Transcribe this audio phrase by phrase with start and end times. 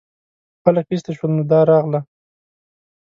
[0.63, 1.99] خلک ایسته شول نو دا راغله.